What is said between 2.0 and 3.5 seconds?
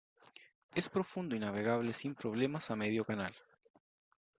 problemas a medio canal.